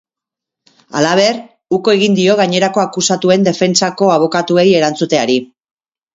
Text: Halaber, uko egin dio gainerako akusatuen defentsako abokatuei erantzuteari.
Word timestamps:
Halaber, 1.01 1.37
uko 1.79 1.93
egin 1.97 2.17
dio 2.21 2.37
gainerako 2.39 2.83
akusatuen 2.85 3.47
defentsako 3.49 4.11
abokatuei 4.17 4.67
erantzuteari. 4.81 5.39